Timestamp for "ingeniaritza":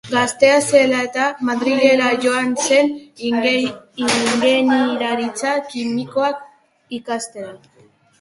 3.29-5.53